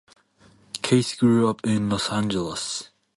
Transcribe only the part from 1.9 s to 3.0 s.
Los Angeles.